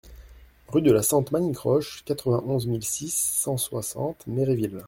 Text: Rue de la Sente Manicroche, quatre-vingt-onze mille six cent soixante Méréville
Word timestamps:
Rue 0.69 0.81
de 0.81 0.91
la 0.91 1.03
Sente 1.03 1.31
Manicroche, 1.31 2.03
quatre-vingt-onze 2.05 2.65
mille 2.65 2.83
six 2.83 3.11
cent 3.13 3.57
soixante 3.57 4.25
Méréville 4.25 4.79